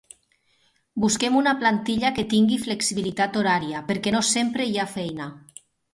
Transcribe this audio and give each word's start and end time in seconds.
Busquem 1.03 1.35
una 1.41 1.51
plantilla 1.59 2.11
que 2.19 2.25
tingui 2.31 2.57
flexibilitat 2.63 3.37
horària, 3.43 3.83
perquè 3.93 4.15
no 4.17 4.23
sempre 4.31 4.69
hi 4.71 4.79
ha 4.85 4.89
feina. 4.99 5.29